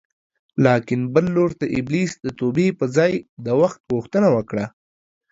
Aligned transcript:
لاکن 0.65 0.99
بل 1.13 1.25
لور 1.35 1.51
ته 1.59 1.65
ابلیس 1.79 2.11
د 2.25 2.27
توبې 2.39 2.67
په 2.79 2.85
ځای 2.95 3.13
د 3.45 3.47
وخت 3.61 3.79
غوښتنه 3.93 4.27
وکړه 4.35 4.65